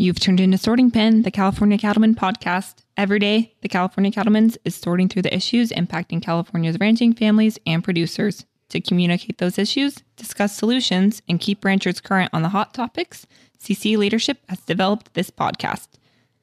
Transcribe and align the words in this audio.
You've 0.00 0.18
turned 0.18 0.40
into 0.40 0.56
Sorting 0.56 0.90
Pen, 0.90 1.24
the 1.24 1.30
California 1.30 1.76
Cattlemen 1.76 2.14
podcast. 2.14 2.76
Every 2.96 3.18
day, 3.18 3.52
the 3.60 3.68
California 3.68 4.10
Cattlemen's 4.10 4.56
is 4.64 4.74
sorting 4.74 5.10
through 5.10 5.20
the 5.20 5.36
issues 5.36 5.72
impacting 5.72 6.22
California's 6.22 6.80
ranching 6.80 7.12
families 7.12 7.58
and 7.66 7.84
producers. 7.84 8.46
To 8.70 8.80
communicate 8.80 9.36
those 9.36 9.58
issues, 9.58 9.98
discuss 10.16 10.56
solutions, 10.56 11.20
and 11.28 11.38
keep 11.38 11.62
ranchers 11.66 12.00
current 12.00 12.30
on 12.32 12.40
the 12.40 12.48
hot 12.48 12.72
topics, 12.72 13.26
CC 13.62 13.98
leadership 13.98 14.38
has 14.48 14.60
developed 14.60 15.12
this 15.12 15.30
podcast. 15.30 15.88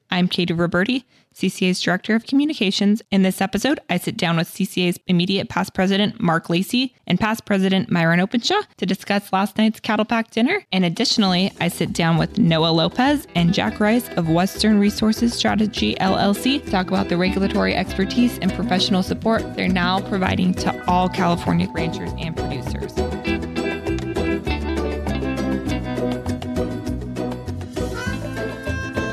I'm 0.08 0.28
Katie 0.28 0.54
Roberti, 0.54 1.02
CCA's 1.38 1.80
Director 1.80 2.16
of 2.16 2.26
Communications. 2.26 3.00
In 3.12 3.22
this 3.22 3.40
episode, 3.40 3.78
I 3.88 3.96
sit 3.98 4.16
down 4.16 4.36
with 4.36 4.48
CCA's 4.48 4.98
immediate 5.06 5.48
past 5.48 5.72
president, 5.72 6.20
Mark 6.20 6.50
Lacey, 6.50 6.96
and 7.06 7.20
past 7.20 7.44
president, 7.44 7.92
Myron 7.92 8.18
Openshaw, 8.18 8.62
to 8.78 8.86
discuss 8.86 9.32
last 9.32 9.56
night's 9.56 9.78
Cattle 9.78 10.04
PAC 10.04 10.32
dinner. 10.32 10.64
And 10.72 10.84
additionally, 10.84 11.52
I 11.60 11.68
sit 11.68 11.92
down 11.92 12.18
with 12.18 12.38
Noah 12.38 12.72
Lopez 12.72 13.28
and 13.36 13.54
Jack 13.54 13.78
Rice 13.78 14.08
of 14.16 14.28
Western 14.28 14.80
Resources 14.80 15.32
Strategy 15.32 15.94
LLC 16.00 16.64
to 16.64 16.70
talk 16.72 16.88
about 16.88 17.08
the 17.08 17.16
regulatory 17.16 17.72
expertise 17.72 18.40
and 18.40 18.52
professional 18.52 19.04
support 19.04 19.54
they're 19.54 19.68
now 19.68 20.00
providing 20.08 20.52
to 20.54 20.84
all 20.90 21.08
California 21.08 21.68
ranchers 21.72 22.10
and 22.18 22.36
producers. 22.36 22.92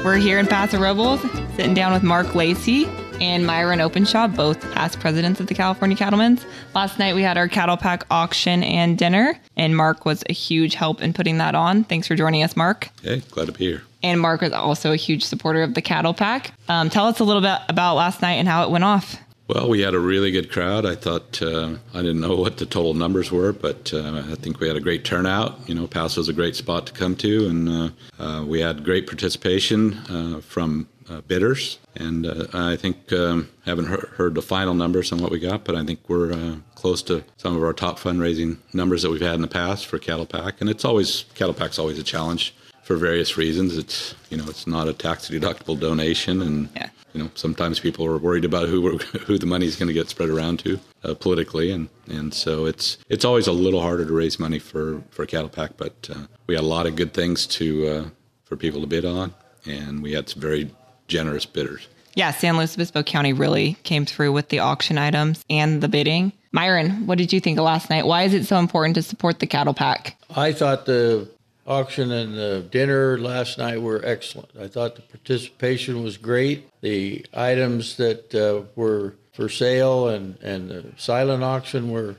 We're 0.03 0.17
here 0.17 0.39
in 0.39 0.47
Paso 0.47 0.79
Robles, 0.79 1.19
sitting 1.55 1.73
down 1.73 1.93
with 1.93 2.03
Mark 2.03 2.35
Lacey 2.35 2.85
and 3.21 3.45
Myron 3.45 3.79
Openshaw, 3.79 4.27
both 4.27 4.59
past 4.73 4.99
presidents 4.99 5.39
of 5.39 5.47
the 5.47 5.53
California 5.53 5.95
Cattlemen's. 5.95 6.45
Last 6.73 6.99
night 6.99 7.15
we 7.15 7.21
had 7.21 7.37
our 7.37 7.47
cattle 7.47 7.77
PAC 7.77 8.05
auction 8.11 8.61
and 8.61 8.97
dinner, 8.97 9.39
and 9.55 9.75
Mark 9.75 10.03
was 10.03 10.21
a 10.29 10.33
huge 10.33 10.75
help 10.75 11.01
in 11.01 11.13
putting 11.13 11.37
that 11.37 11.55
on. 11.55 11.85
Thanks 11.85 12.07
for 12.07 12.15
joining 12.15 12.43
us, 12.43 12.57
Mark. 12.57 12.89
Hey, 13.01 13.21
glad 13.31 13.45
to 13.45 13.53
be 13.53 13.67
here. 13.67 13.83
And 14.03 14.19
Mark 14.19 14.41
was 14.41 14.51
also 14.51 14.91
a 14.91 14.97
huge 14.97 15.23
supporter 15.23 15.63
of 15.63 15.75
the 15.75 15.81
cattle 15.81 16.13
PAC. 16.13 16.51
Um, 16.67 16.89
tell 16.89 17.07
us 17.07 17.19
a 17.19 17.23
little 17.23 17.41
bit 17.41 17.57
about 17.69 17.95
last 17.95 18.21
night 18.21 18.33
and 18.33 18.49
how 18.49 18.63
it 18.63 18.69
went 18.69 18.83
off. 18.83 19.17
Well, 19.47 19.69
we 19.69 19.81
had 19.81 19.93
a 19.93 19.99
really 19.99 20.31
good 20.31 20.51
crowd. 20.51 20.85
I 20.85 20.95
thought 20.95 21.41
uh, 21.41 21.75
I 21.93 22.01
didn't 22.01 22.19
know 22.19 22.35
what 22.35 22.57
the 22.57 22.65
total 22.65 22.95
numbers 22.95 23.31
were, 23.31 23.53
but 23.53 23.93
uh, 23.93 24.23
I 24.31 24.35
think 24.35 24.59
we 24.59 24.67
had 24.67 24.75
a 24.75 24.81
great 24.81 25.05
turnout. 25.05 25.69
You 25.69 25.75
know, 25.75 25.87
Paso's 25.87 26.27
a 26.27 26.33
great 26.33 26.55
spot 26.55 26.87
to 26.87 26.93
come 26.93 27.15
to, 27.17 27.47
and 27.47 27.69
uh, 27.69 27.89
uh 28.19 28.43
we 28.43 28.59
had 28.59 28.83
great 28.83 29.05
participation 29.05 29.93
uh, 30.09 30.41
from 30.41 30.87
uh, 31.09 31.21
bidders. 31.21 31.79
And 31.95 32.27
I 32.53 32.75
think 32.75 33.13
um, 33.13 33.49
haven't 33.65 33.85
heard, 33.85 34.09
heard, 34.15 34.35
the 34.35 34.41
final 34.41 34.73
numbers 34.73 35.11
on 35.11 35.21
what 35.21 35.31
we 35.31 35.39
got, 35.39 35.63
but 35.63 35.75
I 35.75 35.85
think 35.85 35.99
we're 36.07 36.59
close 36.75 37.01
to 37.03 37.23
some 37.37 37.55
of 37.55 37.63
our 37.63 37.73
top 37.73 37.99
fundraising 37.99 38.57
numbers 38.73 39.01
that 39.03 39.09
we've 39.09 39.21
had 39.21 39.35
in 39.35 39.41
the 39.41 39.47
past 39.47 39.85
for 39.85 39.97
Cattle 39.97 40.25
PAC. 40.25 40.61
And 40.61 40.69
it's 40.69 40.83
always 40.83 41.25
Cattle 41.35 41.53
PAC's 41.53 41.79
always 41.79 41.99
a 41.99 42.03
challenge 42.03 42.53
for 42.83 42.95
various 42.97 43.37
reasons. 43.37 43.77
It's 43.77 44.15
you 44.29 44.37
know 44.37 44.45
it's 44.47 44.67
not 44.67 44.87
a 44.87 44.93
tax 44.93 45.29
deductible 45.29 45.79
donation, 45.79 46.41
and 46.41 46.69
yeah 46.75 46.89
you 47.15 47.23
know, 47.23 47.31
sometimes 47.33 47.79
people 47.79 48.05
are 48.05 48.17
worried 48.17 48.43
about 48.43 48.67
who 48.67 48.97
who 49.25 49.37
the 49.37 49.45
money 49.45 49.65
is 49.65 49.77
going 49.77 49.87
to 49.87 49.93
get 49.93 50.09
spread 50.09 50.29
around 50.29 50.59
to 50.59 50.79
uh, 51.03 51.13
politically, 51.15 51.71
and 51.71 51.87
and 52.07 52.33
so 52.33 52.65
it's 52.65 52.97
it's 53.09 53.23
always 53.23 53.47
a 53.47 53.53
little 53.53 53.81
harder 53.81 54.05
to 54.05 54.13
raise 54.13 54.37
money 54.37 54.59
for 54.59 55.01
for 55.11 55.25
cattle 55.25 55.49
PAC. 55.49 55.77
But 55.77 56.09
uh, 56.13 56.27
we 56.45 56.55
had 56.55 56.63
a 56.63 56.67
lot 56.67 56.85
of 56.85 56.95
good 56.97 57.13
things 57.13 57.47
to 57.47 57.87
uh, 57.87 58.09
for 58.43 58.57
people 58.57 58.81
to 58.81 58.87
bid 58.87 59.05
on, 59.05 59.33
and 59.65 60.03
we 60.03 60.11
had 60.11 60.27
some 60.27 60.41
very 60.41 60.69
generous 61.07 61.45
bidders. 61.45 61.87
Yeah, 62.15 62.31
San 62.31 62.57
Luis 62.57 62.75
Obispo 62.75 63.03
County 63.03 63.33
really 63.33 63.73
came 63.83 64.05
through 64.05 64.31
with 64.31 64.49
the 64.49 64.59
auction 64.59 64.97
items 64.97 65.43
and 65.49 65.81
the 65.81 65.89
bidding. 65.89 66.31
Myron, 66.51 67.05
what 67.07 67.17
did 67.17 67.33
you 67.33 67.41
think 67.41 67.57
of 67.57 67.65
last 67.65 67.89
night? 67.89 68.05
Why 68.05 68.23
is 68.23 68.33
it 68.33 68.45
so 68.45 68.57
important 68.57 68.95
to 68.95 69.01
support 69.01 69.39
the 69.39 69.47
cattle 69.47 69.73
PAC? 69.73 70.15
I 70.33 70.53
thought 70.53 70.85
the 70.85 71.27
auction 71.67 72.11
and 72.11 72.37
the 72.37 72.65
dinner 72.71 73.17
last 73.17 73.57
night 73.57 73.81
were 73.81 74.01
excellent. 74.05 74.49
I 74.59 74.67
thought 74.67 74.95
the 74.95 75.01
participation 75.01 76.03
was 76.03 76.15
great. 76.15 76.69
The 76.81 77.25
items 77.33 77.97
that 77.97 78.33
uh, 78.33 78.63
were 78.75 79.15
for 79.33 79.49
sale 79.49 80.07
and, 80.07 80.37
and 80.41 80.69
the 80.69 80.85
silent 80.95 81.43
auction 81.43 81.91
were 81.91 82.15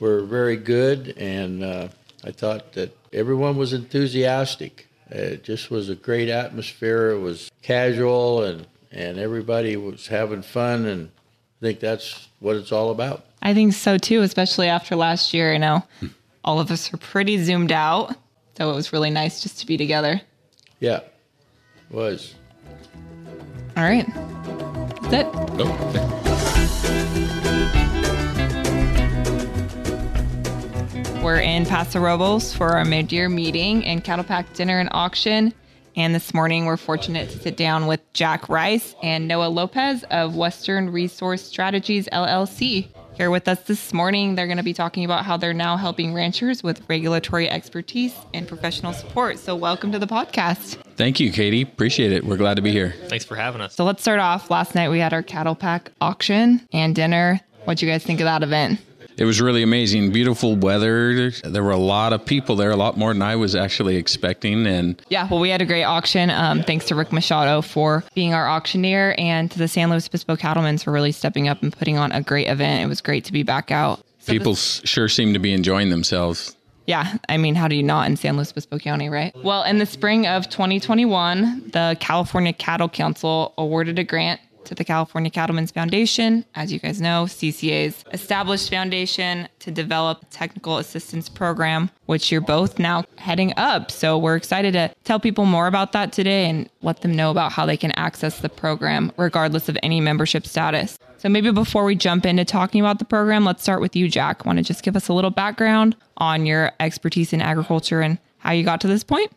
were 0.00 0.22
very 0.22 0.56
good, 0.56 1.16
and 1.16 1.62
uh, 1.62 1.88
I 2.24 2.32
thought 2.32 2.72
that 2.72 2.96
everyone 3.12 3.56
was 3.56 3.72
enthusiastic. 3.72 4.88
It 5.08 5.44
just 5.44 5.70
was 5.70 5.88
a 5.88 5.94
great 5.94 6.28
atmosphere. 6.28 7.10
It 7.10 7.20
was 7.20 7.50
casual, 7.64 8.44
and 8.44 8.66
and 8.92 9.18
everybody 9.18 9.76
was 9.76 10.06
having 10.06 10.42
fun, 10.42 10.86
and 10.86 11.10
I 11.60 11.66
think 11.66 11.80
that's 11.80 12.28
what 12.38 12.54
it's 12.54 12.70
all 12.70 12.92
about. 12.92 13.24
I 13.42 13.52
think 13.52 13.72
so 13.72 13.98
too, 13.98 14.22
especially 14.22 14.68
after 14.68 14.94
last 14.94 15.34
year. 15.34 15.52
You 15.52 15.58
know, 15.58 15.82
hmm. 15.98 16.06
all 16.44 16.60
of 16.60 16.70
us 16.70 16.94
are 16.94 16.98
pretty 16.98 17.42
zoomed 17.42 17.72
out 17.72 18.14
so 18.56 18.70
it 18.70 18.74
was 18.74 18.92
really 18.92 19.10
nice 19.10 19.42
just 19.42 19.58
to 19.60 19.66
be 19.66 19.76
together. 19.76 20.20
Yeah, 20.78 21.00
was. 21.90 22.34
All 23.76 23.82
right. 23.82 24.06
That's 25.02 25.14
it. 25.14 25.26
Oh, 25.58 26.00
We're 31.22 31.40
in 31.40 31.64
Paso 31.66 32.00
Robles 32.00 32.54
for 32.54 32.76
our 32.76 32.84
mid-year 32.84 33.28
meeting 33.28 33.84
and 33.84 34.04
cattle 34.04 34.24
PAC 34.24 34.52
dinner 34.52 34.78
and 34.78 34.90
auction. 34.92 35.52
And 35.96 36.12
this 36.12 36.34
morning, 36.34 36.66
we're 36.66 36.76
fortunate 36.76 37.30
to 37.30 37.38
sit 37.38 37.56
down 37.56 37.86
with 37.86 38.00
Jack 38.14 38.48
Rice 38.48 38.96
and 39.00 39.28
Noah 39.28 39.46
Lopez 39.46 40.02
of 40.10 40.34
Western 40.34 40.90
Resource 40.90 41.40
Strategies 41.40 42.08
LLC 42.08 42.88
here 43.16 43.30
with 43.30 43.46
us 43.46 43.60
this 43.62 43.92
morning. 43.92 44.34
They're 44.34 44.48
going 44.48 44.56
to 44.56 44.64
be 44.64 44.74
talking 44.74 45.04
about 45.04 45.24
how 45.24 45.36
they're 45.36 45.54
now 45.54 45.76
helping 45.76 46.12
ranchers 46.12 46.64
with 46.64 46.82
regulatory 46.88 47.48
expertise 47.48 48.12
and 48.34 48.48
professional 48.48 48.92
support. 48.92 49.38
So, 49.38 49.54
welcome 49.54 49.92
to 49.92 50.00
the 50.00 50.08
podcast. 50.08 50.78
Thank 50.96 51.20
you, 51.20 51.30
Katie. 51.30 51.62
Appreciate 51.62 52.10
it. 52.10 52.24
We're 52.24 52.38
glad 52.38 52.56
to 52.56 52.62
be 52.62 52.72
here. 52.72 52.94
Thanks 53.06 53.24
for 53.24 53.36
having 53.36 53.60
us. 53.60 53.76
So, 53.76 53.84
let's 53.84 54.02
start 54.02 54.18
off. 54.18 54.50
Last 54.50 54.74
night 54.74 54.88
we 54.88 54.98
had 54.98 55.12
our 55.12 55.22
cattle 55.22 55.54
PAC 55.54 55.92
auction 56.00 56.66
and 56.72 56.92
dinner. 56.96 57.40
What'd 57.66 57.80
you 57.80 57.88
guys 57.88 58.02
think 58.02 58.18
of 58.18 58.24
that 58.24 58.42
event? 58.42 58.80
It 59.16 59.24
was 59.24 59.40
really 59.40 59.62
amazing. 59.62 60.10
Beautiful 60.10 60.56
weather. 60.56 61.30
There 61.30 61.62
were 61.62 61.70
a 61.70 61.76
lot 61.76 62.12
of 62.12 62.24
people 62.24 62.56
there, 62.56 62.70
a 62.70 62.76
lot 62.76 62.96
more 62.96 63.12
than 63.12 63.22
I 63.22 63.36
was 63.36 63.54
actually 63.54 63.96
expecting. 63.96 64.66
And 64.66 65.00
yeah, 65.08 65.28
well, 65.30 65.40
we 65.40 65.50
had 65.50 65.62
a 65.62 65.66
great 65.66 65.84
auction. 65.84 66.30
Um, 66.30 66.62
thanks 66.62 66.86
to 66.86 66.94
Rick 66.94 67.12
Machado 67.12 67.60
for 67.62 68.02
being 68.14 68.34
our 68.34 68.48
auctioneer 68.48 69.14
and 69.18 69.50
to 69.50 69.58
the 69.58 69.68
San 69.68 69.90
Luis 69.90 70.08
Obispo 70.08 70.36
Cattlemen's 70.36 70.82
for 70.82 70.92
really 70.92 71.12
stepping 71.12 71.48
up 71.48 71.62
and 71.62 71.72
putting 71.72 71.96
on 71.96 72.10
a 72.12 72.22
great 72.22 72.48
event. 72.48 72.84
It 72.84 72.88
was 72.88 73.00
great 73.00 73.24
to 73.26 73.32
be 73.32 73.42
back 73.42 73.70
out. 73.70 74.00
So 74.18 74.32
people 74.32 74.52
this- 74.52 74.80
sure 74.84 75.08
seem 75.08 75.32
to 75.34 75.38
be 75.38 75.52
enjoying 75.52 75.90
themselves. 75.90 76.56
Yeah, 76.86 77.16
I 77.30 77.38
mean, 77.38 77.54
how 77.54 77.68
do 77.68 77.76
you 77.76 77.82
not 77.82 78.08
in 78.08 78.16
San 78.16 78.36
Luis 78.36 78.50
Obispo 78.50 78.78
County, 78.78 79.08
right? 79.08 79.34
Well, 79.42 79.62
in 79.62 79.78
the 79.78 79.86
spring 79.86 80.26
of 80.26 80.50
2021, 80.50 81.70
the 81.72 81.96
California 81.98 82.52
Cattle 82.52 82.90
Council 82.90 83.54
awarded 83.56 83.98
a 83.98 84.04
grant 84.04 84.38
to 84.66 84.74
the 84.74 84.84
California 84.84 85.30
Cattlemen's 85.30 85.70
Foundation, 85.70 86.44
as 86.54 86.72
you 86.72 86.78
guys 86.78 87.00
know, 87.00 87.24
CCA's 87.24 88.04
established 88.12 88.70
foundation 88.70 89.48
to 89.60 89.70
develop 89.70 90.22
a 90.22 90.26
technical 90.26 90.78
assistance 90.78 91.28
program, 91.28 91.90
which 92.06 92.30
you're 92.30 92.40
both 92.40 92.78
now 92.78 93.04
heading 93.18 93.52
up. 93.56 93.90
So 93.90 94.18
we're 94.18 94.36
excited 94.36 94.72
to 94.72 94.94
tell 95.04 95.20
people 95.20 95.44
more 95.44 95.66
about 95.66 95.92
that 95.92 96.12
today 96.12 96.48
and 96.48 96.68
let 96.82 97.02
them 97.02 97.14
know 97.14 97.30
about 97.30 97.52
how 97.52 97.66
they 97.66 97.76
can 97.76 97.92
access 97.92 98.40
the 98.40 98.48
program 98.48 99.12
regardless 99.16 99.68
of 99.68 99.78
any 99.82 100.00
membership 100.00 100.46
status. 100.46 100.98
So 101.18 101.28
maybe 101.28 101.50
before 101.50 101.84
we 101.84 101.94
jump 101.94 102.26
into 102.26 102.44
talking 102.44 102.80
about 102.80 102.98
the 102.98 103.04
program, 103.06 103.44
let's 103.44 103.62
start 103.62 103.80
with 103.80 103.96
you, 103.96 104.08
Jack. 104.08 104.44
Want 104.44 104.58
to 104.58 104.62
just 104.62 104.82
give 104.82 104.94
us 104.94 105.08
a 105.08 105.14
little 105.14 105.30
background 105.30 105.96
on 106.18 106.44
your 106.44 106.72
expertise 106.80 107.32
in 107.32 107.40
agriculture 107.40 108.02
and 108.02 108.18
how 108.38 108.52
you 108.52 108.62
got 108.62 108.80
to 108.82 108.88
this 108.88 109.02
point? 109.02 109.32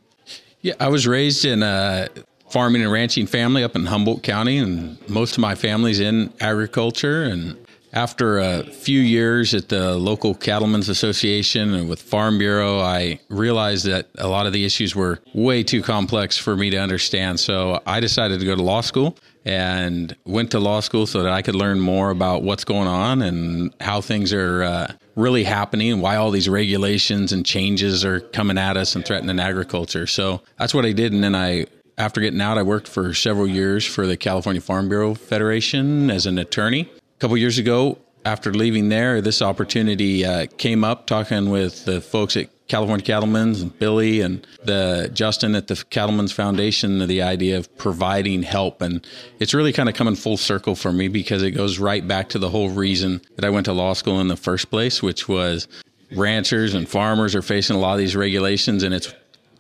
Yeah, 0.59 0.73
I 0.79 0.89
was 0.89 1.07
raised 1.07 1.45
in 1.45 1.63
a 1.63 2.09
farming 2.49 2.81
and 2.81 2.91
ranching 2.91 3.27
family 3.27 3.63
up 3.63 3.75
in 3.75 3.85
Humboldt 3.85 4.23
County, 4.23 4.57
and 4.57 4.97
most 5.09 5.33
of 5.33 5.39
my 5.39 5.55
family's 5.55 5.99
in 5.99 6.33
agriculture. 6.39 7.23
And 7.23 7.57
after 7.93 8.37
a 8.39 8.63
few 8.63 8.99
years 8.99 9.53
at 9.53 9.69
the 9.69 9.97
local 9.97 10.35
Cattlemen's 10.35 10.89
Association 10.89 11.73
and 11.73 11.89
with 11.89 12.01
Farm 12.01 12.37
Bureau, 12.37 12.79
I 12.79 13.19
realized 13.29 13.85
that 13.85 14.07
a 14.17 14.27
lot 14.27 14.45
of 14.45 14.53
the 14.53 14.65
issues 14.65 14.95
were 14.95 15.19
way 15.33 15.63
too 15.63 15.81
complex 15.81 16.37
for 16.37 16.55
me 16.55 16.69
to 16.69 16.77
understand. 16.77 17.39
So 17.39 17.81
I 17.85 17.99
decided 17.99 18.39
to 18.39 18.45
go 18.45 18.55
to 18.55 18.61
law 18.61 18.81
school 18.81 19.17
and 19.45 20.15
went 20.25 20.51
to 20.51 20.59
law 20.59 20.81
school 20.81 21.07
so 21.07 21.23
that 21.23 21.31
I 21.31 21.41
could 21.41 21.55
learn 21.55 21.79
more 21.79 22.09
about 22.09 22.43
what's 22.43 22.65
going 22.65 22.87
on 22.87 23.21
and 23.21 23.73
how 23.79 24.01
things 24.01 24.33
are 24.33 24.63
uh, 24.63 24.91
really 25.15 25.45
happening 25.45 25.93
and 25.93 26.01
why 26.01 26.17
all 26.17 26.31
these 26.31 26.49
regulations 26.49 27.31
and 27.31 27.45
changes 27.45 28.03
are 28.03 28.19
coming 28.19 28.57
at 28.57 28.75
us 28.75 28.95
and 28.95 29.05
threatening 29.05 29.39
agriculture. 29.39 30.05
So 30.05 30.41
that's 30.59 30.73
what 30.73 30.85
I 30.85 30.91
did. 30.91 31.13
And 31.13 31.23
then 31.23 31.33
I 31.33 31.65
after 31.97 32.21
getting 32.21 32.41
out, 32.41 32.57
I 32.57 32.63
worked 32.63 32.87
for 32.87 33.13
several 33.13 33.47
years 33.47 33.85
for 33.85 34.05
the 34.05 34.17
California 34.17 34.61
Farm 34.61 34.87
Bureau 34.87 35.15
Federation 35.15 36.11
as 36.11 36.25
an 36.25 36.37
attorney. 36.37 36.81
A 36.81 37.19
couple 37.19 37.37
years 37.37 37.57
ago, 37.57 37.97
after 38.23 38.53
leaving 38.53 38.89
there, 38.89 39.21
this 39.21 39.41
opportunity 39.41 40.23
uh, 40.25 40.47
came 40.57 40.83
up 40.83 41.07
talking 41.07 41.49
with 41.49 41.85
the 41.85 42.01
folks 42.01 42.37
at 42.37 42.49
California 42.67 43.05
Cattlemen's 43.05 43.61
and 43.61 43.77
Billy 43.79 44.21
and 44.21 44.45
the 44.65 45.09
Justin 45.13 45.55
at 45.55 45.67
the 45.67 45.83
Cattlemen's 45.89 46.33
Foundation, 46.33 47.07
the 47.07 47.21
idea 47.21 47.57
of 47.57 47.75
providing 47.77 48.43
help. 48.43 48.81
And 48.81 49.05
it's 49.39 49.53
really 49.53 49.71
kind 49.71 49.87
of 49.87 49.95
coming 49.95 50.15
full 50.15 50.37
circle 50.37 50.75
for 50.75 50.91
me 50.91 51.07
because 51.07 51.41
it 51.41 51.51
goes 51.51 51.79
right 51.79 52.05
back 52.05 52.29
to 52.29 52.39
the 52.39 52.49
whole 52.49 52.69
reason 52.69 53.21
that 53.37 53.45
I 53.45 53.49
went 53.49 53.65
to 53.65 53.73
law 53.73 53.93
school 53.93 54.19
in 54.19 54.27
the 54.27 54.35
first 54.35 54.69
place, 54.69 55.01
which 55.01 55.29
was 55.29 55.67
ranchers 56.11 56.73
and 56.73 56.87
farmers 56.87 57.33
are 57.35 57.41
facing 57.41 57.75
a 57.75 57.79
lot 57.79 57.93
of 57.93 57.99
these 57.99 58.15
regulations 58.15 58.83
and 58.83 58.93
it's 58.93 59.13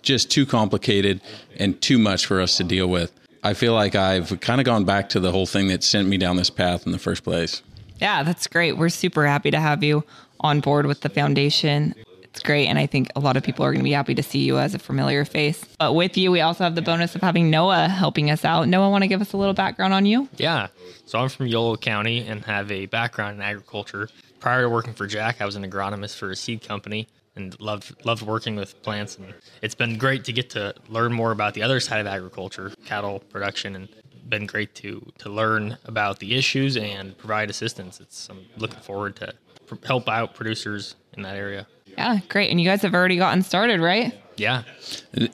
just 0.07 0.31
too 0.31 0.45
complicated 0.45 1.21
and 1.57 1.79
too 1.81 1.99
much 1.99 2.25
for 2.25 2.39
us 2.39 2.57
to 2.57 2.63
deal 2.63 2.87
with. 2.87 3.11
I 3.43 3.53
feel 3.53 3.73
like 3.73 3.93
I've 3.93 4.39
kind 4.39 4.59
of 4.59 4.65
gone 4.65 4.85
back 4.85 5.09
to 5.09 5.19
the 5.19 5.31
whole 5.31 5.45
thing 5.45 5.67
that 5.67 5.83
sent 5.83 6.07
me 6.07 6.17
down 6.17 6.37
this 6.37 6.49
path 6.49 6.85
in 6.85 6.93
the 6.93 6.97
first 6.97 7.23
place. 7.23 7.61
Yeah, 7.99 8.23
that's 8.23 8.47
great. 8.47 8.77
We're 8.77 8.89
super 8.89 9.27
happy 9.27 9.51
to 9.51 9.59
have 9.59 9.83
you 9.83 10.03
on 10.39 10.61
board 10.61 10.85
with 10.85 11.01
the 11.01 11.09
foundation. 11.09 11.93
It's 12.23 12.41
great. 12.41 12.67
And 12.67 12.79
I 12.79 12.85
think 12.85 13.09
a 13.15 13.19
lot 13.19 13.35
of 13.35 13.43
people 13.43 13.65
are 13.65 13.71
going 13.71 13.79
to 13.79 13.83
be 13.83 13.93
happy 13.93 14.15
to 14.15 14.23
see 14.23 14.39
you 14.39 14.59
as 14.59 14.73
a 14.75 14.79
familiar 14.79 15.25
face. 15.25 15.63
But 15.79 15.93
with 15.93 16.17
you, 16.17 16.31
we 16.31 16.41
also 16.41 16.63
have 16.63 16.75
the 16.75 16.81
bonus 16.81 17.15
of 17.15 17.21
having 17.21 17.49
Noah 17.49 17.87
helping 17.87 18.29
us 18.29 18.45
out. 18.45 18.67
Noah, 18.67 18.89
want 18.89 19.03
to 19.03 19.07
give 19.07 19.21
us 19.21 19.33
a 19.33 19.37
little 19.37 19.55
background 19.55 19.93
on 19.93 20.05
you? 20.05 20.29
Yeah. 20.37 20.67
So 21.05 21.19
I'm 21.19 21.29
from 21.29 21.47
Yolo 21.47 21.75
County 21.77 22.27
and 22.27 22.45
have 22.45 22.71
a 22.71 22.85
background 22.85 23.37
in 23.37 23.41
agriculture. 23.41 24.09
Prior 24.39 24.63
to 24.63 24.69
working 24.69 24.93
for 24.93 25.07
Jack, 25.07 25.41
I 25.41 25.45
was 25.45 25.55
an 25.55 25.69
agronomist 25.69 26.15
for 26.15 26.29
a 26.29 26.35
seed 26.35 26.61
company 26.61 27.07
and 27.37 27.59
loved 27.59 28.05
loved 28.05 28.23
working 28.23 28.55
with 28.55 28.81
plants 28.81 29.17
and 29.17 29.33
it's 29.61 29.75
been 29.75 29.97
great 29.97 30.23
to 30.25 30.33
get 30.33 30.49
to 30.49 30.73
learn 30.89 31.13
more 31.13 31.31
about 31.31 31.53
the 31.53 31.63
other 31.63 31.79
side 31.79 31.99
of 31.99 32.07
agriculture, 32.07 32.73
cattle 32.85 33.19
production 33.19 33.75
and 33.75 33.87
been 34.29 34.45
great 34.45 34.75
to 34.75 35.01
to 35.19 35.29
learn 35.29 35.77
about 35.85 36.19
the 36.19 36.35
issues 36.35 36.75
and 36.77 37.17
provide 37.17 37.49
assistance. 37.49 37.99
It's 37.99 38.29
I'm 38.29 38.45
looking 38.57 38.79
forward 38.79 39.15
to 39.17 39.33
pr- 39.65 39.75
help 39.85 40.09
out 40.09 40.35
producers 40.35 40.95
in 41.13 41.23
that 41.23 41.35
area. 41.35 41.67
Yeah, 41.85 42.19
great. 42.29 42.51
And 42.51 42.59
you 42.59 42.67
guys 42.67 42.81
have 42.81 42.93
already 42.93 43.17
gotten 43.17 43.41
started, 43.41 43.79
right? 43.79 44.13
Yeah. 44.35 44.63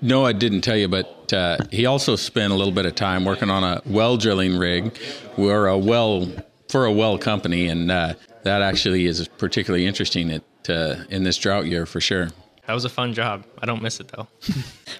No, 0.02 0.26
I 0.26 0.32
didn't 0.32 0.62
tell 0.62 0.78
you, 0.78 0.88
but 0.88 1.34
uh, 1.34 1.58
he 1.72 1.86
also 1.86 2.16
spent 2.16 2.54
a 2.54 2.56
little 2.56 2.72
bit 2.72 2.86
of 2.86 2.96
time 2.96 3.26
working 3.26 3.50
on 3.50 3.64
a 3.64 3.82
well 3.86 4.18
drilling 4.18 4.58
rig. 4.58 4.98
We're 5.38 5.68
a 5.68 5.78
well 5.78 6.30
for 6.70 6.86
a 6.86 6.92
well 6.92 7.18
company, 7.18 7.68
and 7.68 7.92
uh, 7.92 8.14
that 8.44 8.62
actually 8.62 9.06
is 9.06 9.28
particularly 9.28 9.86
interesting 9.86 10.32
at, 10.32 10.44
uh, 10.70 11.04
in 11.10 11.24
this 11.24 11.38
drought 11.38 11.66
year 11.66 11.86
for 11.86 12.02
sure. 12.02 12.30
That 12.68 12.74
was 12.74 12.86
a 12.86 12.90
fun 12.90 13.14
job. 13.14 13.46
I 13.62 13.66
don't 13.66 13.82
miss 13.82 14.00
it 14.00 14.10
though. 14.10 14.28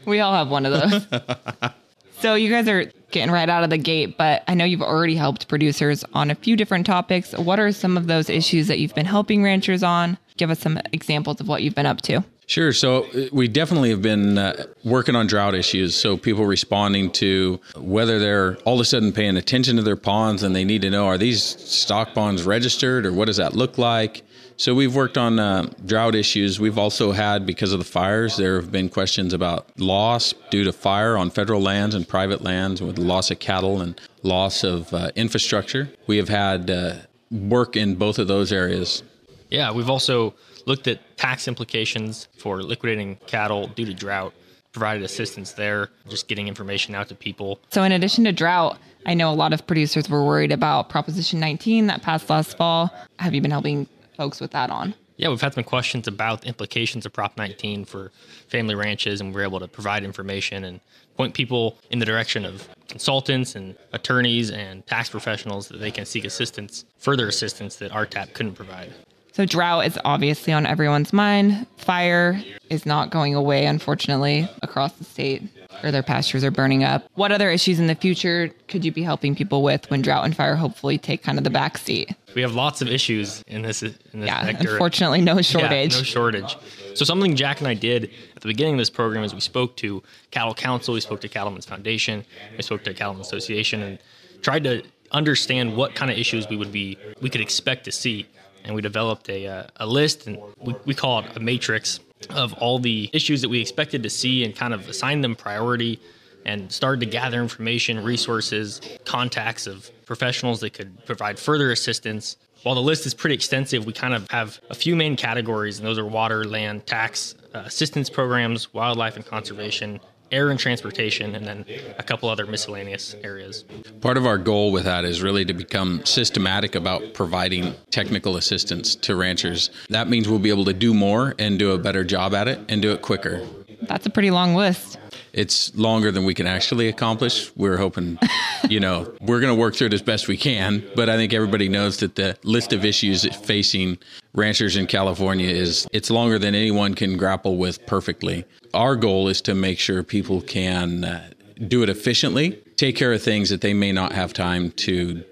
We 0.06 0.20
all 0.20 0.34
have 0.34 0.50
one 0.50 0.66
of 0.66 0.74
those. 0.74 1.08
so 2.20 2.36
you 2.36 2.50
guys 2.50 2.68
are 2.68 2.92
getting 3.12 3.32
right 3.32 3.48
out 3.48 3.64
of 3.64 3.70
the 3.70 3.78
gate, 3.78 4.18
but 4.18 4.44
I 4.50 4.54
know 4.54 4.66
you've 4.66 4.82
already 4.82 5.16
helped 5.16 5.48
producers 5.48 6.04
on 6.14 6.30
a 6.30 6.36
few 6.36 6.58
different 6.58 6.86
topics. 6.86 7.32
What 7.38 7.58
are 7.58 7.72
some 7.72 7.96
of 7.96 8.08
those 8.08 8.30
issues 8.30 8.68
that 8.68 8.80
you've 8.80 8.96
been 8.96 9.06
helping 9.06 9.44
ranchers 9.44 9.82
on? 9.82 10.18
Give 10.36 10.50
us 10.50 10.60
some 10.60 10.78
examples 10.92 11.40
of 11.40 11.48
what 11.48 11.64
you've 11.64 11.76
been 11.76 11.86
up 11.86 12.02
to. 12.02 12.24
Sure. 12.48 12.74
So 12.74 13.06
uh, 13.06 13.28
we 13.32 13.48
definitely 13.48 13.92
have 13.92 14.02
been 14.02 14.38
uh, 14.38 14.66
working 14.84 15.16
on 15.16 15.28
drought 15.28 15.56
issues. 15.56 15.96
So 15.96 16.18
people 16.18 16.46
responding 16.46 17.12
to 17.12 17.60
whether 17.76 18.20
they're 18.20 18.58
all 18.66 18.76
of 18.76 18.82
a 18.82 18.86
sudden 18.86 19.14
paying 19.14 19.38
attention 19.38 19.78
to 19.78 19.82
their 19.82 19.96
ponds 19.96 20.44
and 20.44 20.56
they 20.56 20.66
need 20.66 20.82
to 20.82 20.90
know 20.90 21.08
are 21.08 21.18
these 21.18 21.42
stock 21.42 22.14
ponds 22.14 22.44
registered 22.44 23.06
or 23.06 23.14
what 23.14 23.26
does 23.26 23.38
that 23.38 23.56
look 23.56 23.78
like? 23.78 24.24
So 24.64 24.74
we've 24.74 24.96
worked 24.96 25.18
on 25.18 25.40
uh, 25.40 25.68
drought 25.86 26.16
issues. 26.16 26.58
We've 26.58 26.78
also 26.78 27.12
had, 27.12 27.46
because 27.46 27.74
of 27.74 27.80
the 27.80 27.86
fires, 27.86 28.38
there 28.38 28.56
have 28.62 28.72
been 28.72 28.88
questions 28.88 29.34
about 29.34 29.78
loss 29.78 30.34
due 30.52 30.64
to 30.64 30.72
fire 30.72 31.18
on 31.18 31.32
federal 31.32 31.60
lands 31.60 31.94
and 31.94 32.08
private 32.08 32.42
lands 32.42 32.82
with 32.82 32.98
loss 32.98 33.30
of 33.30 33.40
cattle 33.40 33.82
and 33.82 34.00
loss 34.22 34.64
of 34.64 34.94
uh, 34.94 35.12
infrastructure. 35.18 35.90
We 36.08 36.16
have 36.16 36.30
had 36.30 36.72
uh, 36.72 36.94
work 37.30 37.76
in 37.76 37.96
both 37.96 38.18
of 38.20 38.30
those 38.30 38.54
areas. 38.54 39.04
Yeah, 39.50 39.70
we've 39.74 39.90
also 39.90 40.34
looked 40.66 40.88
at 40.88 41.18
tax 41.18 41.50
implications 41.50 42.30
for 42.38 42.64
liquidating 42.64 43.18
cattle 43.28 43.68
due 43.68 43.86
to 43.86 43.94
drought, 43.94 44.34
provided 44.72 45.04
assistance 45.04 45.52
there, 45.52 45.90
just 46.08 46.30
getting 46.30 46.48
information 46.48 46.96
out 46.96 47.10
to 47.10 47.16
people. 47.16 47.60
So, 47.72 47.84
in 47.84 47.92
addition 47.92 48.24
to 48.24 48.32
drought, 48.32 48.80
I 49.06 49.14
know 49.14 49.30
a 49.30 49.36
lot 49.36 49.52
of 49.52 49.68
producers 49.68 50.10
were 50.10 50.26
worried 50.26 50.54
about 50.54 50.88
Proposition 50.88 51.42
19 51.42 51.88
that 51.88 52.02
passed 52.02 52.30
last 52.30 52.56
fall. 52.56 52.94
Have 53.20 53.36
you 53.36 53.42
been 53.42 53.52
helping 53.52 53.90
folks 54.24 54.40
with 54.40 54.52
that 54.52 54.70
on? 54.70 54.94
Yeah, 55.18 55.28
we've 55.28 55.42
had 55.42 55.54
some 55.54 55.66
questions 55.66 56.08
about 56.08 56.42
the 56.42 56.48
implications 56.48 57.06
of 57.06 57.12
Prop 57.12 57.38
19 57.38 57.84
for 57.84 58.12
family 58.48 58.74
ranches, 58.74 59.20
and 59.20 59.36
we're 59.36 59.44
able 59.44 59.60
to 59.60 59.68
provide 59.68 60.04
information 60.06 60.64
and 60.64 60.80
point 61.18 61.34
people 61.34 61.78
in 61.92 62.00
the 62.00 62.06
direction 62.06 62.46
of 62.46 62.68
consultants 62.88 63.54
and 63.56 63.76
attorneys 63.92 64.50
and 64.50 64.88
tax 64.88 65.10
professionals 65.10 65.68
that 65.68 65.80
they 65.80 65.92
can 65.92 66.06
seek 66.06 66.24
assistance, 66.24 66.86
further 66.98 67.28
assistance 67.28 67.76
that 67.76 67.92
RTAP 67.92 68.34
couldn't 68.34 68.54
provide. 68.54 68.94
So, 69.34 69.46
drought 69.46 69.88
is 69.88 70.00
obviously 70.06 70.54
on 70.54 70.66
everyone's 70.66 71.12
mind. 71.12 71.68
Fire 71.78 72.42
is 72.70 72.86
not 72.86 73.10
going 73.10 73.36
away, 73.36 73.66
unfortunately, 73.66 74.48
across 74.62 74.94
the 74.94 75.04
state, 75.04 75.44
or 75.84 75.92
their 75.92 76.04
pastures 76.04 76.44
are 76.44 76.52
burning 76.52 76.84
up. 76.84 77.06
What 77.16 77.32
other 77.32 77.50
issues 77.50 77.80
in 77.80 77.88
the 77.88 77.96
future 77.96 78.52
could 78.68 78.84
you 78.86 78.92
be 78.92 79.04
helping 79.04 79.36
people 79.36 79.64
with 79.64 79.90
when 79.90 80.02
drought 80.02 80.26
and 80.26 80.36
fire 80.36 80.56
hopefully 80.56 80.98
take 80.98 81.24
kind 81.24 81.38
of 81.38 81.44
the 81.44 81.50
back 81.50 81.78
seat? 81.78 82.12
We 82.36 82.42
have 82.42 82.54
lots 82.56 82.82
of 82.82 82.88
issues 82.88 83.44
in 83.48 83.62
this 83.62 83.84
in 83.84 83.94
this 84.14 84.28
Yeah, 84.28 84.44
sector. 84.44 84.72
unfortunately, 84.72 85.22
no 85.22 85.42
shortage. 85.42 85.94
Yeah, 85.94 86.00
no 86.00 86.04
shortage. 86.04 86.58
So 86.96 87.06
something 87.06 87.36
Jack 87.36 87.60
and 87.60 87.68
I 87.68 87.74
did 87.74 88.12
at 88.36 88.42
the 88.42 88.48
beginning 88.48 88.76
of 88.76 88.80
this 88.80 88.90
program 88.90 89.24
is 89.24 89.34
we 89.34 89.40
spoke 89.40 89.76
to 89.78 90.04
Cattle 90.32 90.54
Council, 90.54 90.94
we 90.94 91.02
spoke 91.02 91.22
to 91.22 91.30
Cattlemen's 91.30 91.66
Foundation, 91.66 92.24
we 92.56 92.64
spoke 92.64 92.84
to 92.84 92.94
Cattlemen's 92.94 93.28
Association, 93.28 93.82
and 93.82 94.00
tried 94.42 94.64
to 94.66 94.84
understand 95.12 95.76
what 95.76 95.96
kind 95.96 96.12
of 96.12 96.18
issues 96.18 96.48
we 96.50 96.58
would 96.58 96.72
be 96.72 96.98
we 97.22 97.30
could 97.30 97.42
expect 97.42 97.86
to 97.86 97.92
see. 97.92 98.28
And 98.66 98.74
we 98.74 98.82
developed 98.82 99.28
a, 99.30 99.46
uh, 99.46 99.68
a 99.78 99.86
list, 99.86 100.26
and 100.26 100.38
we, 100.58 100.74
we 100.86 100.94
call 100.94 101.20
it 101.20 101.36
a 101.36 101.40
matrix 101.40 102.00
of 102.32 102.54
all 102.54 102.80
the 102.80 103.10
issues 103.14 103.42
that 103.42 103.50
we 103.50 103.60
expected 103.60 104.04
to 104.04 104.10
see, 104.10 104.44
and 104.44 104.56
kind 104.56 104.74
of 104.74 104.88
assign 104.90 105.22
them 105.22 105.36
priority, 105.36 106.00
and 106.46 106.72
started 106.72 107.00
to 107.00 107.06
gather 107.06 107.42
information, 107.42 108.04
resources, 108.04 108.82
contacts 109.06 109.68
of 109.68 109.90
professionals 110.06 110.60
that 110.60 110.72
could 110.74 111.06
provide 111.06 111.40
further 111.40 111.72
assistance. 111.72 112.38
While 112.64 112.76
the 112.76 112.82
list 112.82 113.06
is 113.06 113.14
pretty 113.14 113.36
extensive, 113.36 113.86
we 113.86 113.94
kind 113.94 114.14
of 114.14 114.30
have 114.32 114.60
a 114.70 114.76
few 114.76 114.96
main 114.96 115.16
categories, 115.16 115.80
and 115.80 115.88
those 115.88 115.98
are 115.98 116.06
water, 116.06 116.46
land, 116.46 116.86
tax, 116.88 117.36
uh, 117.54 117.60
assistance 117.66 118.10
programs, 118.10 118.74
wildlife 118.74 119.16
and 119.16 119.26
conservation, 119.26 120.00
air 120.34 120.50
and 120.50 120.60
transportation, 120.60 121.36
and 121.36 121.46
then 121.46 121.66
a 121.98 122.04
couple 122.04 122.28
other 122.28 122.46
miscellaneous 122.46 123.16
areas. 123.24 123.64
Part 124.02 124.18
of 124.18 124.26
our 124.26 124.38
goal 124.38 124.72
with 124.72 124.84
that 124.84 125.06
is 125.06 125.22
really 125.22 125.46
to 125.46 125.54
become 125.54 126.04
systematic 126.06 126.76
about 126.76 127.14
providing 127.14 127.76
technical 127.92 128.36
assistance 128.36 128.96
to 128.96 129.16
ranchers. 129.16 129.70
That 129.90 130.10
means 130.10 130.28
we'll 130.28 130.40
be 130.40 130.50
able 130.50 130.66
to 130.66 130.74
do 130.74 130.94
more 130.94 131.36
and 131.38 131.60
do 131.60 131.72
a 131.72 131.78
better 131.78 132.04
job 132.04 132.34
at 132.34 132.48
it 132.48 132.60
and 132.68 132.82
do 132.82 132.92
it 132.92 133.02
quicker. 133.02 133.48
That's 133.88 134.06
a 134.06 134.10
pretty 134.10 134.32
long 134.32 134.56
list. 134.56 134.98
It's 135.34 135.76
longer 135.76 136.12
than 136.12 136.26
we 136.26 136.34
can 136.34 136.46
actually 136.46 136.88
accomplish. 136.88 137.52
We're 137.56 137.78
hoping, 137.78 138.20
you 138.70 138.80
know, 138.80 139.12
we're 139.20 139.40
going 139.40 139.54
to 139.54 139.60
work 139.60 139.76
through 139.76 139.88
it 139.88 139.94
as 139.94 140.02
best 140.02 140.28
we 140.28 140.38
can. 140.38 140.84
But 140.96 141.10
I 141.10 141.16
think 141.18 141.34
everybody 141.34 141.70
knows 141.70 141.98
that 141.98 142.16
the 142.16 142.38
list 142.44 142.72
of 142.72 142.86
issues 142.86 143.26
facing 143.38 143.98
ranchers 144.34 144.76
in 144.76 144.88
California 144.88 145.50
is 145.50 145.88
it's 145.92 146.10
longer 146.10 146.38
than 146.38 146.56
anyone 146.56 146.94
can 146.94 147.18
grapple 147.18 147.58
with 147.58 147.86
perfectly. 147.88 148.46
Our 148.74 148.96
goal 148.96 149.28
is 149.28 149.42
to 149.42 149.56
make 149.56 149.80
sure 149.80 150.04
people 150.04 150.42
can 150.42 151.04
uh, 151.04 151.30
do 151.68 151.84
it 151.84 151.90
efficiently, 151.90 152.62
take 152.76 152.96
care 152.96 153.14
of 153.14 153.22
things 153.22 153.50
that 153.50 153.62
they 153.62 153.74
may 153.74 153.92
not 153.92 154.14
have 154.14 154.34
time 154.34 154.72
to 154.72 155.24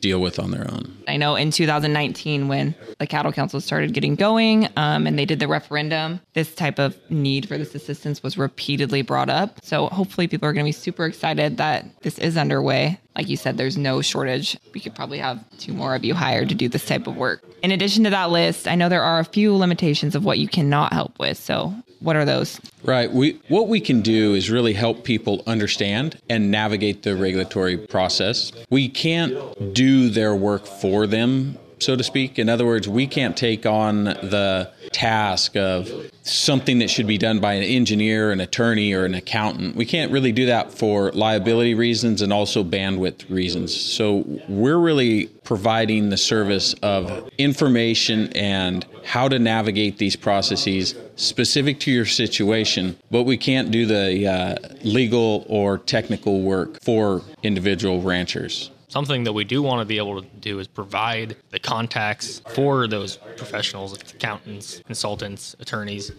deal 0.00 0.20
with 0.20 0.38
on 0.38 0.50
their 0.50 0.70
own. 0.70 0.96
I 1.06 1.16
know 1.16 1.36
in 1.36 1.50
2019, 1.50 2.48
when 2.48 2.74
the 2.98 3.06
Cattle 3.06 3.32
Council 3.32 3.60
started 3.60 3.92
getting 3.92 4.14
going 4.14 4.68
um, 4.76 5.06
and 5.06 5.18
they 5.18 5.24
did 5.24 5.40
the 5.40 5.48
referendum, 5.48 6.20
this 6.34 6.54
type 6.54 6.78
of 6.78 6.96
need 7.10 7.48
for 7.48 7.58
this 7.58 7.74
assistance 7.74 8.22
was 8.22 8.38
repeatedly 8.38 9.02
brought 9.02 9.30
up. 9.30 9.58
So 9.62 9.86
hopefully, 9.88 10.28
people 10.28 10.48
are 10.48 10.52
going 10.52 10.64
to 10.64 10.68
be 10.68 10.72
super 10.72 11.06
excited 11.06 11.56
that 11.58 11.86
this 12.02 12.18
is 12.18 12.36
underway. 12.36 13.00
Like 13.18 13.28
you 13.28 13.36
said, 13.36 13.56
there's 13.56 13.76
no 13.76 14.00
shortage. 14.00 14.56
We 14.72 14.80
could 14.80 14.94
probably 14.94 15.18
have 15.18 15.44
two 15.58 15.72
more 15.72 15.96
of 15.96 16.04
you 16.04 16.14
hired 16.14 16.48
to 16.50 16.54
do 16.54 16.68
this 16.68 16.86
type 16.86 17.08
of 17.08 17.16
work. 17.16 17.42
In 17.64 17.72
addition 17.72 18.04
to 18.04 18.10
that 18.10 18.30
list, 18.30 18.68
I 18.68 18.76
know 18.76 18.88
there 18.88 19.02
are 19.02 19.18
a 19.18 19.24
few 19.24 19.56
limitations 19.56 20.14
of 20.14 20.24
what 20.24 20.38
you 20.38 20.46
cannot 20.46 20.92
help 20.92 21.18
with. 21.18 21.36
So, 21.36 21.74
what 21.98 22.14
are 22.14 22.24
those? 22.24 22.60
Right. 22.84 23.10
We 23.10 23.40
what 23.48 23.66
we 23.66 23.80
can 23.80 24.02
do 24.02 24.34
is 24.34 24.52
really 24.52 24.72
help 24.72 25.02
people 25.02 25.42
understand 25.48 26.20
and 26.30 26.52
navigate 26.52 27.02
the 27.02 27.16
regulatory 27.16 27.76
process. 27.76 28.52
We 28.70 28.88
can't 28.88 29.74
do 29.74 30.10
their 30.10 30.36
work 30.36 30.64
for 30.64 31.08
them, 31.08 31.58
so 31.78 31.96
to 31.96 32.04
speak. 32.04 32.38
In 32.38 32.48
other 32.48 32.66
words, 32.66 32.88
we 32.88 33.06
can't 33.06 33.36
take 33.36 33.66
on 33.66 34.04
the 34.04 34.70
task 34.92 35.56
of 35.56 35.90
something 36.22 36.78
that 36.80 36.90
should 36.90 37.06
be 37.06 37.18
done 37.18 37.40
by 37.40 37.54
an 37.54 37.62
engineer, 37.62 38.30
an 38.30 38.40
attorney, 38.40 38.92
or 38.92 39.04
an 39.04 39.14
accountant. 39.14 39.76
We 39.76 39.86
can't 39.86 40.12
really 40.12 40.32
do 40.32 40.46
that 40.46 40.72
for 40.72 41.12
liability 41.12 41.74
reasons 41.74 42.22
and 42.22 42.32
also 42.32 42.64
bandwidth 42.64 43.28
reasons. 43.30 43.74
So 43.74 44.24
we're 44.48 44.78
really 44.78 45.26
providing 45.44 46.10
the 46.10 46.16
service 46.16 46.74
of 46.82 47.30
information 47.38 48.32
and 48.34 48.84
how 49.04 49.28
to 49.28 49.38
navigate 49.38 49.98
these 49.98 50.16
processes 50.16 50.94
specific 51.16 51.80
to 51.80 51.90
your 51.90 52.04
situation, 52.04 52.96
but 53.10 53.22
we 53.22 53.36
can't 53.36 53.70
do 53.70 53.86
the 53.86 54.26
uh, 54.26 54.56
legal 54.82 55.46
or 55.48 55.78
technical 55.78 56.42
work 56.42 56.82
for 56.82 57.22
individual 57.42 58.02
ranchers. 58.02 58.70
Something 58.88 59.24
that 59.24 59.34
we 59.34 59.44
do 59.44 59.60
want 59.60 59.82
to 59.82 59.84
be 59.84 59.98
able 59.98 60.22
to 60.22 60.26
do 60.40 60.58
is 60.60 60.66
provide 60.66 61.36
the 61.50 61.58
contacts 61.58 62.40
for 62.48 62.88
those 62.88 63.18
professionals, 63.36 63.92
accountants, 63.92 64.80
consultants, 64.86 65.54
attorneys, 65.60 66.10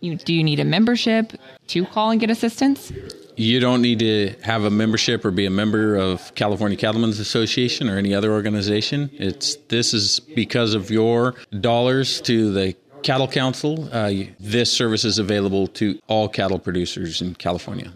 You, 0.00 0.16
do 0.16 0.34
you 0.34 0.44
need 0.44 0.60
a 0.60 0.64
membership 0.64 1.32
to 1.68 1.86
call 1.86 2.10
and 2.10 2.20
get 2.20 2.30
assistance? 2.30 2.92
You 3.36 3.60
don't 3.60 3.82
need 3.82 3.98
to 3.98 4.34
have 4.42 4.64
a 4.64 4.70
membership 4.70 5.24
or 5.24 5.30
be 5.30 5.46
a 5.46 5.50
member 5.50 5.96
of 5.96 6.34
California 6.34 6.76
Cattlemen's 6.76 7.18
Association 7.18 7.88
or 7.88 7.98
any 7.98 8.14
other 8.14 8.32
organization. 8.32 9.10
It's 9.12 9.56
this 9.68 9.92
is 9.92 10.20
because 10.20 10.74
of 10.74 10.90
your 10.90 11.34
dollars 11.60 12.20
to 12.22 12.52
the 12.52 12.74
Cattle 13.02 13.28
Council. 13.28 13.88
Uh, 13.92 14.12
this 14.40 14.72
service 14.72 15.04
is 15.04 15.18
available 15.18 15.66
to 15.68 15.98
all 16.06 16.28
cattle 16.28 16.58
producers 16.58 17.20
in 17.20 17.34
California. 17.34 17.92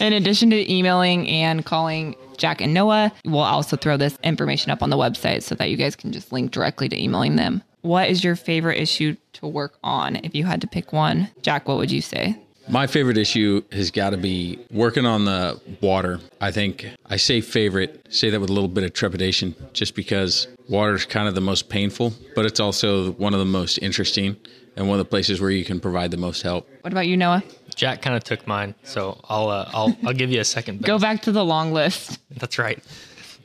In 0.00 0.12
addition 0.12 0.50
to 0.50 0.72
emailing 0.72 1.28
and 1.28 1.64
calling 1.64 2.16
Jack 2.36 2.60
and 2.60 2.74
Noah, 2.74 3.12
we'll 3.24 3.40
also 3.40 3.76
throw 3.76 3.96
this 3.96 4.18
information 4.24 4.70
up 4.70 4.82
on 4.82 4.90
the 4.90 4.96
website 4.96 5.42
so 5.42 5.54
that 5.54 5.70
you 5.70 5.76
guys 5.76 5.94
can 5.94 6.10
just 6.12 6.32
link 6.32 6.50
directly 6.50 6.88
to 6.88 7.00
emailing 7.00 7.36
them. 7.36 7.62
What 7.82 8.08
is 8.08 8.22
your 8.22 8.36
favorite 8.36 8.78
issue 8.78 9.16
to 9.34 9.46
work 9.46 9.78
on? 9.82 10.16
If 10.16 10.34
you 10.34 10.44
had 10.44 10.60
to 10.60 10.66
pick 10.66 10.92
one, 10.92 11.30
Jack, 11.42 11.66
what 11.66 11.78
would 11.78 11.90
you 11.90 12.02
say? 12.02 12.36
My 12.68 12.86
favorite 12.86 13.18
issue 13.18 13.62
has 13.72 13.90
got 13.90 14.10
to 14.10 14.16
be 14.16 14.58
working 14.70 15.04
on 15.06 15.24
the 15.24 15.60
water. 15.80 16.20
I 16.40 16.52
think 16.52 16.86
I 17.06 17.16
say 17.16 17.40
favorite, 17.40 18.06
say 18.10 18.30
that 18.30 18.40
with 18.40 18.50
a 18.50 18.52
little 18.52 18.68
bit 18.68 18.84
of 18.84 18.92
trepidation, 18.92 19.56
just 19.72 19.94
because 19.96 20.46
water 20.68 20.94
is 20.94 21.04
kind 21.04 21.26
of 21.26 21.34
the 21.34 21.40
most 21.40 21.68
painful, 21.68 22.12
but 22.36 22.46
it's 22.46 22.60
also 22.60 23.12
one 23.12 23.32
of 23.32 23.40
the 23.40 23.46
most 23.46 23.78
interesting 23.78 24.36
and 24.76 24.88
one 24.88 25.00
of 25.00 25.04
the 25.04 25.10
places 25.10 25.40
where 25.40 25.50
you 25.50 25.64
can 25.64 25.80
provide 25.80 26.10
the 26.12 26.16
most 26.16 26.42
help. 26.42 26.68
What 26.82 26.92
about 26.92 27.08
you, 27.08 27.16
Noah? 27.16 27.42
Jack 27.74 28.02
kind 28.02 28.14
of 28.14 28.22
took 28.22 28.46
mine, 28.46 28.74
so 28.84 29.18
I'll 29.28 29.48
uh, 29.48 29.68
I'll 29.72 29.96
I'll 30.04 30.12
give 30.12 30.30
you 30.30 30.40
a 30.40 30.44
second. 30.44 30.82
Go 30.82 30.98
back 30.98 31.22
to 31.22 31.32
the 31.32 31.44
long 31.44 31.72
list. 31.72 32.20
That's 32.30 32.58
right. 32.58 32.78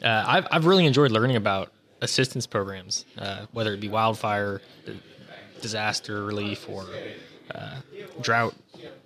Uh, 0.04 0.24
I've 0.28 0.48
I've 0.52 0.66
really 0.66 0.86
enjoyed 0.86 1.12
learning 1.12 1.36
about 1.38 1.72
assistance 2.02 2.46
programs, 2.48 3.06
uh, 3.18 3.46
whether 3.52 3.74
it 3.74 3.80
be 3.80 3.90
wildfire, 3.90 4.62
disaster 5.62 6.24
relief, 6.24 6.68
or 6.70 6.86
uh, 7.54 7.82
drought 8.22 8.56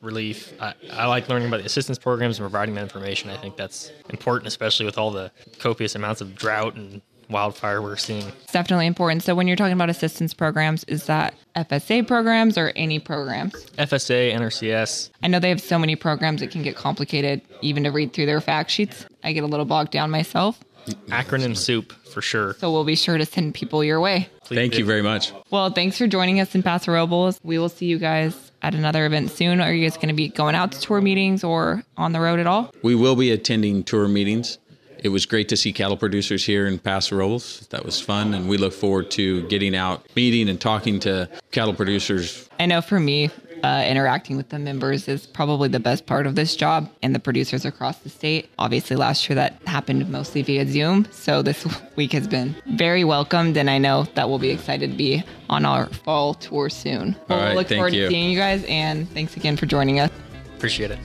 relief. 0.02 0.54
I, 0.60 0.74
I, 0.92 1.06
like 1.06 1.30
learning 1.30 1.48
about 1.48 1.60
the 1.60 1.66
assistance 1.66 1.98
programs 1.98 2.40
and 2.40 2.44
providing 2.44 2.76
that 2.76 2.82
information. 2.82 3.30
I 3.30 3.38
think 3.38 3.58
that's 3.58 3.92
important, 4.10 4.48
especially 4.48 4.86
with 4.86 4.98
all 4.98 5.12
the 5.12 5.32
copious 5.60 5.96
amounts 5.96 6.22
of 6.22 6.36
drought 6.36 6.76
and 6.76 7.02
wildfire 7.30 7.82
we're 7.82 7.96
seeing. 7.96 8.28
It's 8.28 8.54
definitely 8.54 8.88
important. 8.88 9.24
So 9.24 9.36
when 9.36 9.48
you're 9.48 9.56
talking 9.56 9.74
about 9.74 9.90
assistance 9.90 10.34
programs, 10.34 10.84
is 10.86 11.06
that 11.06 11.36
FSA 11.56 12.08
programs 12.08 12.58
or 12.58 12.72
any 12.76 13.00
programs? 13.00 13.54
FSA, 13.78 14.34
NRCS. 14.34 15.12
I 15.22 15.28
know 15.28 15.40
they 15.40 15.50
have 15.50 15.62
so 15.62 15.78
many 15.78 15.96
programs 15.96 16.42
it 16.42 16.52
can 16.52 16.64
get 16.64 16.76
complicated 16.76 17.42
even 17.62 17.84
to 17.84 17.92
read 17.92 18.14
through 18.14 18.26
their 18.26 18.42
fact 18.42 18.72
sheets. 18.72 19.06
I 19.24 19.34
get 19.34 19.44
a 19.44 19.48
little 19.48 19.66
bogged 19.66 19.92
down 19.92 20.10
myself. 20.10 20.60
Acronym 21.08 21.56
soup 21.56 21.94
for 22.08 22.22
sure. 22.22 22.56
So 22.56 22.72
we'll 22.72 22.84
be 22.84 22.96
sure 22.96 23.18
to 23.18 23.26
send 23.26 23.54
people 23.54 23.84
your 23.84 24.00
way. 24.00 24.30
Please 24.44 24.58
Thank 24.58 24.74
do. 24.74 24.80
you 24.80 24.86
very 24.86 25.02
much. 25.02 25.32
Well, 25.52 25.70
thanks 25.72 25.98
for 25.98 26.08
joining 26.08 26.40
us 26.40 26.56
in 26.56 26.64
Paso 26.64 26.92
Robles. 26.92 27.40
We 27.44 27.60
will 27.60 27.70
see 27.70 27.86
you 27.86 28.00
guys 28.00 28.52
at 28.62 28.74
another 28.74 29.06
event 29.06 29.32
soon. 29.32 29.62
Are 29.62 29.72
you 29.72 29.86
guys 29.86 29.96
going 29.96 30.10
to 30.10 30.14
be 30.14 30.30
going 30.30 30.56
out 30.56 30.72
to 30.72 30.82
tour 30.82 31.02
meetings 31.02 31.44
or 31.44 31.84
on 31.98 32.12
the 32.14 32.20
road 32.20 32.40
at 32.40 32.48
all? 32.48 32.74
We 32.82 32.96
will 32.96 33.16
be 33.16 33.32
attending 33.32 33.84
tour 33.84 34.08
meetings. 34.08 34.58
It 35.02 35.10
was 35.10 35.26
great 35.26 35.48
to 35.50 35.56
see 35.56 35.72
cattle 35.72 35.96
producers 35.96 36.44
here 36.46 36.68
in 36.68 36.78
Paso 36.78 37.16
Robles. 37.16 37.66
That 37.70 37.86
was 37.86 38.02
fun, 38.02 38.34
and 38.34 38.50
we 38.50 38.58
look 38.58 38.74
forward 38.74 39.10
to 39.12 39.48
getting 39.48 39.74
out, 39.74 40.06
meeting, 40.14 40.50
and 40.50 40.60
talking 40.60 41.00
to 41.02 41.30
cattle 41.52 41.74
producers. 41.74 42.50
I 42.60 42.66
know 42.66 42.82
for 42.82 43.00
me, 43.00 43.30
uh, 43.64 43.84
interacting 43.88 44.38
with 44.38 44.50
the 44.50 44.60
members 44.60 45.08
is 45.08 45.26
probably 45.26 45.70
the 45.70 45.80
best 45.80 46.06
part 46.06 46.26
of 46.26 46.36
this 46.36 46.56
job 46.56 46.90
and 47.02 47.14
the 47.14 47.20
producers 47.20 47.66
across 47.66 47.98
the 48.00 48.10
state. 48.10 48.50
Obviously, 48.58 48.96
last 48.96 49.30
year 49.30 49.36
that 49.36 49.62
happened 49.66 50.10
mostly 50.10 50.42
via 50.42 50.66
Zoom. 50.68 51.08
So 51.12 51.42
this 51.42 51.68
week 51.96 52.12
has 52.14 52.28
been 52.28 52.56
very 52.68 53.04
welcomed, 53.04 53.58
and 53.58 53.70
I 53.70 53.78
know 53.78 54.04
that 54.16 54.30
we'll 54.30 54.40
be 54.40 54.50
excited 54.50 54.92
to 54.92 54.98
be 54.98 55.24
on 55.50 55.66
our 55.66 55.88
fall 55.88 56.34
tour 56.34 56.70
soon. 56.70 57.16
All 57.30 57.38
we'll 57.38 57.46
right, 57.46 57.56
look 57.56 57.68
thank 57.68 57.80
forward 57.80 57.94
you. 57.94 58.06
to 58.06 58.10
seeing 58.10 58.30
you 58.32 58.38
guys, 58.38 58.64
and 58.68 59.10
thanks 59.12 59.36
again 59.36 59.58
for 59.58 59.66
joining 59.66 60.00
us. 60.00 60.12
Appreciate 60.56 60.92
it. 60.92 61.00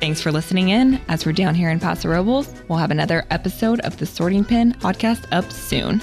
Thanks 0.00 0.22
for 0.22 0.32
listening 0.32 0.70
in. 0.70 0.98
As 1.08 1.26
we're 1.26 1.32
down 1.32 1.54
here 1.54 1.68
in 1.68 1.78
Paso 1.78 2.08
Robles, 2.08 2.52
we'll 2.68 2.78
have 2.78 2.90
another 2.90 3.26
episode 3.30 3.80
of 3.80 3.98
the 3.98 4.06
Sorting 4.06 4.44
Pen 4.44 4.72
podcast 4.80 5.26
up 5.30 5.52
soon. 5.52 6.00